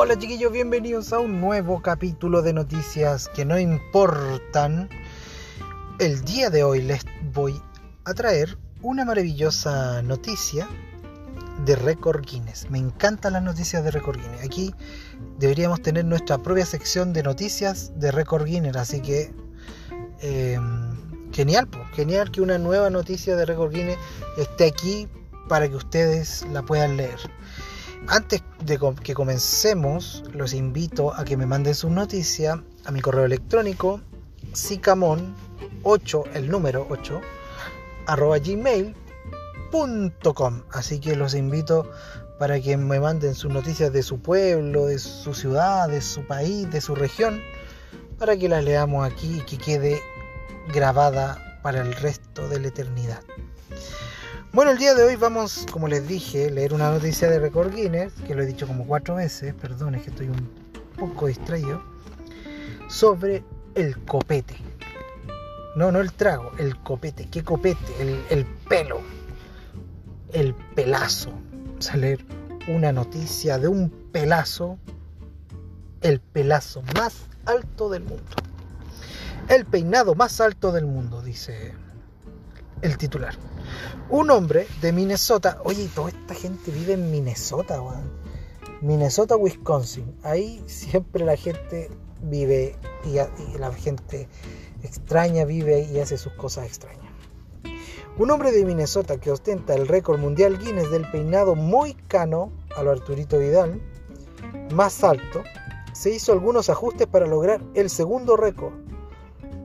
Hola 0.00 0.16
chiquillos, 0.16 0.52
bienvenidos 0.52 1.12
a 1.12 1.18
un 1.18 1.40
nuevo 1.40 1.82
capítulo 1.82 2.40
de 2.40 2.52
noticias 2.52 3.28
que 3.34 3.44
no 3.44 3.58
importan. 3.58 4.88
El 5.98 6.24
día 6.24 6.50
de 6.50 6.62
hoy 6.62 6.82
les 6.82 7.04
voy 7.32 7.60
a 8.04 8.14
traer 8.14 8.56
una 8.80 9.04
maravillosa 9.04 10.00
noticia 10.02 10.68
de 11.64 11.74
Record 11.74 12.24
Guinness. 12.24 12.70
Me 12.70 12.78
encantan 12.78 13.32
las 13.32 13.42
noticias 13.42 13.82
de 13.82 13.90
Record 13.90 14.20
Guinness. 14.20 14.44
Aquí 14.44 14.72
deberíamos 15.40 15.82
tener 15.82 16.04
nuestra 16.04 16.38
propia 16.38 16.64
sección 16.64 17.12
de 17.12 17.24
noticias 17.24 17.90
de 17.98 18.12
Record 18.12 18.44
Guinness, 18.44 18.76
así 18.76 19.02
que 19.02 19.34
em, 20.20 21.32
genial, 21.32 21.66
pues, 21.66 21.82
genial 21.94 22.30
que 22.30 22.40
una 22.40 22.56
nueva 22.56 22.88
noticia 22.88 23.34
de 23.34 23.44
Record 23.44 23.72
Guinness 23.72 23.98
esté 24.36 24.66
aquí 24.66 25.08
para 25.48 25.68
que 25.68 25.74
ustedes 25.74 26.46
la 26.52 26.62
puedan 26.62 26.96
leer. 26.96 27.18
Antes 28.06 28.42
de 28.64 28.78
que 29.02 29.14
comencemos, 29.14 30.22
los 30.32 30.54
invito 30.54 31.12
a 31.14 31.24
que 31.24 31.36
me 31.36 31.46
manden 31.46 31.74
sus 31.74 31.90
noticias 31.90 32.58
a 32.84 32.90
mi 32.90 33.00
correo 33.00 33.24
electrónico 33.24 34.00
sicamon8, 34.52 36.30
el 36.34 36.48
número 36.48 36.86
8, 36.88 37.20
arroba 38.06 38.38
gmail.com. 38.38 38.94
Así 40.70 41.00
que 41.00 41.16
los 41.16 41.34
invito 41.34 41.90
para 42.38 42.60
que 42.60 42.76
me 42.76 43.00
manden 43.00 43.34
sus 43.34 43.52
noticias 43.52 43.92
de 43.92 44.02
su 44.02 44.20
pueblo, 44.20 44.86
de 44.86 44.98
su 44.98 45.34
ciudad, 45.34 45.88
de 45.88 46.00
su 46.00 46.26
país, 46.26 46.70
de 46.70 46.80
su 46.80 46.94
región, 46.94 47.42
para 48.18 48.36
que 48.36 48.48
las 48.48 48.64
leamos 48.64 49.06
aquí 49.06 49.38
y 49.38 49.40
que 49.40 49.58
quede 49.58 50.00
grabada 50.72 51.60
para 51.62 51.82
el 51.82 51.92
resto 51.94 52.48
de 52.48 52.60
la 52.60 52.68
eternidad. 52.68 53.22
Bueno, 54.50 54.70
el 54.70 54.78
día 54.78 54.94
de 54.94 55.04
hoy 55.04 55.14
vamos, 55.16 55.66
como 55.70 55.88
les 55.88 56.08
dije, 56.08 56.50
leer 56.50 56.72
una 56.72 56.90
noticia 56.90 57.28
de 57.28 57.38
Record 57.38 57.74
Guinness, 57.74 58.14
que 58.26 58.34
lo 58.34 58.42
he 58.42 58.46
dicho 58.46 58.66
como 58.66 58.86
cuatro 58.86 59.16
veces, 59.16 59.52
perdón, 59.52 60.00
que 60.00 60.08
estoy 60.08 60.28
un 60.28 60.48
poco 60.96 61.26
distraído, 61.26 61.82
sobre 62.88 63.44
el 63.74 64.02
copete. 64.06 64.56
No, 65.76 65.92
no 65.92 66.00
el 66.00 66.14
trago, 66.14 66.50
el 66.58 66.78
copete. 66.78 67.28
¿Qué 67.30 67.44
copete? 67.44 68.24
El, 68.30 68.46
pelo. 68.68 69.02
El 70.32 70.54
pelazo. 70.74 71.30
Vamos 71.52 71.90
a 71.90 71.96
leer 71.98 72.24
una 72.68 72.90
noticia 72.90 73.58
de 73.58 73.68
un 73.68 73.90
pelazo. 73.90 74.78
El 76.00 76.20
pelazo 76.20 76.82
más 76.96 77.26
alto 77.44 77.90
del 77.90 78.02
mundo. 78.02 78.24
El 79.48 79.66
peinado 79.66 80.14
más 80.14 80.40
alto 80.40 80.72
del 80.72 80.86
mundo, 80.86 81.20
dice 81.20 81.74
el 82.82 82.98
titular. 82.98 83.34
Un 84.10 84.30
hombre 84.30 84.66
de 84.80 84.92
Minnesota, 84.92 85.58
oye, 85.64 85.88
toda 85.94 86.10
esta 86.10 86.34
gente 86.34 86.70
vive 86.70 86.94
en 86.94 87.10
Minnesota. 87.10 87.80
Minnesota, 88.80 89.36
Wisconsin. 89.36 90.14
Ahí 90.22 90.62
siempre 90.66 91.24
la 91.24 91.36
gente 91.36 91.90
vive 92.22 92.76
y, 93.04 93.58
la 93.58 93.72
gente 93.72 94.28
extraña 94.82 95.44
vive 95.44 95.82
y 95.82 95.98
hace 95.98 96.16
sus 96.16 96.32
cosas 96.34 96.66
extrañas. 96.66 97.04
Un 98.16 98.30
hombre 98.30 98.50
de 98.50 98.64
Minnesota 98.64 99.18
que 99.18 99.30
ostenta 99.30 99.74
el 99.74 99.86
récord 99.86 100.18
mundial 100.18 100.58
Guinness 100.58 100.90
del 100.90 101.08
peinado 101.10 101.54
muy 101.54 101.94
cano 101.94 102.50
a 102.76 102.82
lo 102.82 102.90
Arturito 102.90 103.38
Vidal, 103.38 103.80
más 104.72 105.04
alto, 105.04 105.42
se 105.92 106.10
hizo 106.10 106.32
algunos 106.32 106.70
ajustes 106.70 107.06
para 107.06 107.26
lograr 107.26 107.60
el 107.74 107.90
segundo 107.90 108.36
récord 108.36 108.72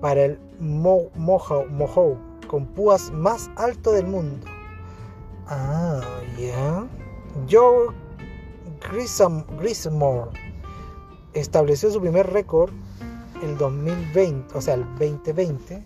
para 0.00 0.24
el 0.24 0.40
Mohawk 0.58 2.31
con 2.52 2.66
púas 2.66 3.10
más 3.12 3.50
alto 3.56 3.92
del 3.92 4.06
mundo. 4.06 4.46
Ah, 5.46 6.02
ya. 6.38 6.86
Joe 7.50 7.88
Grismore 9.58 10.30
estableció 11.32 11.90
su 11.90 11.98
primer 11.98 12.30
récord 12.30 12.70
el 13.42 13.56
2020, 13.56 14.54
o 14.54 14.60
sea, 14.60 14.74
el 14.74 14.84
2020, 14.98 15.82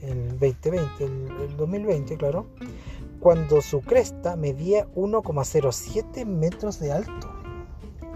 el 0.00 0.38
2020, 0.38 1.04
el, 1.04 1.56
2020, 1.58 2.16
claro, 2.16 2.46
cuando 3.20 3.60
su 3.60 3.82
cresta 3.82 4.34
medía 4.34 4.86
1,07 4.94 6.24
metros 6.24 6.80
de 6.80 6.90
alto. 6.90 7.28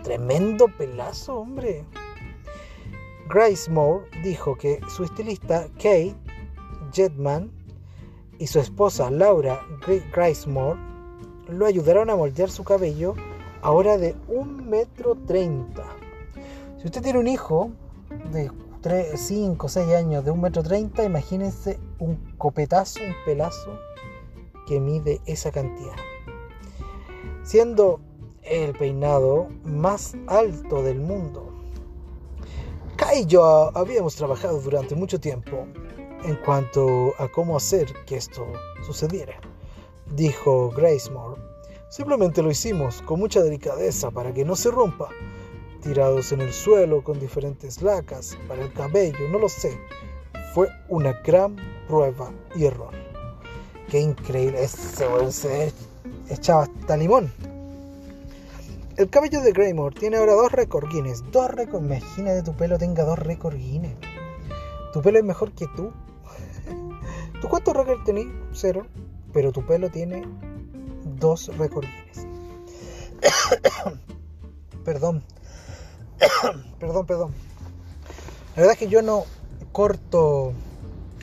Tremendo 0.03 0.67
pelazo, 0.78 1.41
hombre. 1.41 1.84
Grace 3.28 3.71
dijo 4.25 4.56
que 4.56 4.81
su 4.88 5.05
estilista 5.05 5.69
Kate 5.75 6.17
Jetman 6.91 7.62
y 8.38 8.47
su 8.47 8.60
esposa 8.60 9.10
Laura 9.10 9.60
Grismore 10.15 10.78
lo 11.48 11.66
ayudaron 11.66 12.10
a 12.10 12.16
moldear 12.16 12.50
su 12.50 12.65
cabello 12.65 13.15
ahora 13.62 13.98
de 13.98 14.15
1,30 14.28 14.62
metro. 14.65 15.16
Si 16.78 16.87
usted 16.87 17.03
tiene 17.03 17.19
un 17.19 17.28
hijo 17.28 17.70
de 18.32 18.50
3, 18.81 19.20
5, 19.20 19.69
6 19.69 19.88
años 19.94 20.25
de 20.25 20.32
1,30 20.32 20.37
metro, 20.38 21.04
imagínense 21.04 21.78
un 21.98 22.16
copetazo, 22.37 23.00
un 23.00 23.15
pelazo 23.25 23.78
que 24.66 24.81
mide 24.81 25.20
esa 25.26 25.50
cantidad. 25.50 25.94
Siendo 27.44 28.00
el 28.43 28.72
peinado 28.72 29.49
más 29.64 30.14
alto 30.26 30.82
del 30.82 31.00
mundo. 31.00 31.53
Kai 32.97 33.20
y 33.20 33.26
yo 33.26 33.70
habíamos 33.76 34.16
trabajado 34.16 34.60
durante 34.60 34.94
mucho 34.94 35.20
tiempo 35.20 35.66
en 36.25 36.37
cuanto 36.37 37.15
a 37.19 37.28
cómo 37.28 37.56
hacer 37.56 37.93
que 38.06 38.16
esto 38.16 38.47
sucediera, 38.84 39.34
dijo 40.15 40.71
Gracemore. 40.71 41.41
Simplemente 41.88 42.43
lo 42.43 42.50
hicimos 42.50 43.03
con 43.03 43.21
mucha 43.21 43.43
delicadeza 43.43 44.10
para 44.10 44.32
que 44.32 44.44
no 44.44 44.56
se 44.56 44.71
rompa, 44.71 45.09
tirados 45.82 46.32
en 46.32 46.41
el 46.41 46.53
suelo 46.53 47.03
con 47.03 47.21
diferentes 47.21 47.82
lacas 47.82 48.37
para 48.49 48.62
el 48.62 48.72
cabello, 48.72 49.28
no 49.31 49.38
lo 49.38 49.49
sé. 49.49 49.78
Fue 50.55 50.69
una 50.88 51.12
gran 51.25 51.56
prueba 51.88 52.31
y 52.55 52.65
error. 52.65 52.94
Qué 53.91 54.00
increíble, 54.00 54.62
ese 54.62 55.32
se 55.32 55.72
echaba 56.31 56.62
hasta 56.62 56.97
limón. 56.97 57.31
El 58.99 59.09
cabello 59.09 59.41
de 59.41 59.53
Greymore 59.53 59.94
tiene 59.99 60.19
ahora 60.19 60.34
dos 60.34 60.53
récords 60.53 60.88
Guinness. 60.93 61.25
Dos 61.32 61.50
récords. 61.50 61.84
Imagínate 61.84 62.43
tu 62.43 62.55
pelo 62.55 62.77
tenga 62.77 63.05
dos 63.05 63.19
récords 63.19 63.56
Guinness. 63.56 63.97
Tu 64.93 65.00
pelo 65.00 65.19
es 65.19 65.25
mejor 65.25 65.53
que 65.53 65.66
tú. 65.77 65.93
¿Tú 67.41 67.49
cuántos 67.49 67.75
récords 67.77 68.05
tenés? 68.05 68.27
Cero. 68.53 68.87
Pero 69.33 69.50
tu 69.53 69.65
pelo 69.65 69.91
tiene 69.91 70.22
dos 71.19 71.49
récords 71.56 71.88
perdón. 74.84 75.22
perdón, 76.78 77.06
perdón. 77.06 77.34
La 78.55 78.62
verdad 78.62 78.72
es 78.72 78.78
que 78.78 78.88
yo 78.88 79.03
no 79.03 79.25
corto 79.72 80.53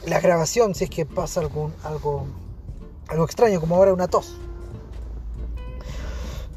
la 0.06 0.20
grabación 0.20 0.74
si 0.76 0.86
es 0.86 0.90
que 0.90 1.06
pasa 1.06 1.42
algún, 1.42 1.74
algo, 1.84 2.26
algo 3.08 3.26
extraño, 3.26 3.60
como 3.60 3.76
ahora 3.76 3.94
una 3.94 4.08
tos. 4.08 4.38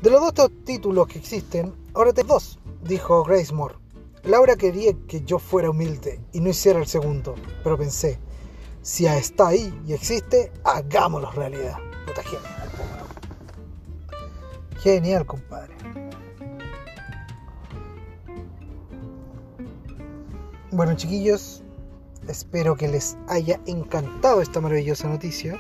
De 0.01 0.11
los 0.11 0.35
dos 0.35 0.51
títulos 0.65 1.07
que 1.07 1.19
existen, 1.19 1.75
ahora 1.95 2.13
tengo 2.13 2.35
dos, 2.35 2.59
dijo 2.83 3.23
Grace 3.25 3.53
Moore. 3.53 3.77
Laura 4.25 4.57
quería 4.57 4.93
que 5.09 5.23
yo 5.23 5.39
fuera 5.39 5.71
humilde 5.71 6.21
y 6.33 6.41
no 6.41 6.51
hiciera 6.51 6.79
el 6.79 6.87
segundo, 6.87 7.35
pero 7.65 7.77
pensé, 7.77 8.19
si 8.83 9.07
está 9.07 9.49
ahí 9.49 9.73
y 9.87 9.93
existe, 9.93 10.53
hagámoslo 10.65 11.31
realidad. 11.31 11.77
Puta 12.07 12.23
genial. 12.23 12.53
Genial, 14.81 15.27
compadre. 15.27 15.73
Bueno, 20.73 20.97
chiquillos, 20.97 21.63
espero 22.27 22.77
que 22.77 22.89
les 22.89 23.17
haya 23.29 23.61
encantado 23.67 24.43
esta 24.43 24.61
maravillosa 24.61 25.09
noticia. 25.09 25.57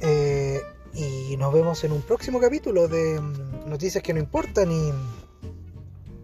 Eh, 0.00 0.62
y 0.94 1.36
nos 1.36 1.52
vemos 1.52 1.84
en 1.84 1.92
un 1.92 2.00
próximo 2.00 2.40
capítulo 2.40 2.88
de 2.88 3.20
mm, 3.20 3.68
Noticias 3.68 4.02
que 4.02 4.14
no 4.14 4.20
importan 4.20 4.70
y, 4.72 4.92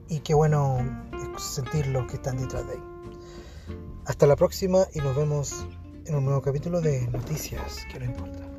y 0.09 0.21
qué 0.21 0.33
bueno 0.33 0.79
sentir 1.37 1.89
lo 1.89 2.07
que 2.07 2.15
están 2.15 2.39
detrás 2.39 2.67
de 2.67 2.75
ahí. 2.75 2.92
Hasta 4.05 4.27
la 4.27 4.35
próxima 4.35 4.87
y 4.95 4.99
nos 4.99 5.15
vemos 5.15 5.65
en 6.07 6.17
un 6.17 6.25
nuevo 6.25 6.43
capítulo 6.43 6.81
de 6.81 7.07
Noticias 7.07 7.87
que 7.93 8.01
no 8.01 8.07
importa. 8.07 8.52